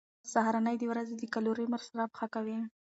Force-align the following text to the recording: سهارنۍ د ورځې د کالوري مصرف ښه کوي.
سهارنۍ 0.31 0.75
د 0.79 0.83
ورځې 0.91 1.15
د 1.17 1.23
کالوري 1.33 1.65
مصرف 1.73 2.09
ښه 2.19 2.27
کوي. 2.35 2.57